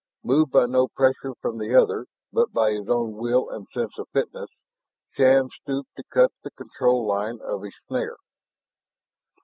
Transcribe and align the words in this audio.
Moved 0.23 0.51
by 0.51 0.65
no 0.65 0.87
pressure 0.87 1.35
from 1.43 1.59
the 1.59 1.75
other, 1.75 2.07
but 2.33 2.51
by 2.51 2.71
his 2.71 2.89
own 2.89 3.13
will 3.17 3.51
and 3.51 3.67
sense 3.71 3.99
of 3.99 4.09
fitness, 4.09 4.49
Shann 5.11 5.49
stooped 5.61 5.95
to 5.95 6.01
cut 6.09 6.31
the 6.43 6.49
control 6.49 7.05
line 7.05 7.37
of 7.43 7.61
his 7.61 7.75
snare. 7.87 8.17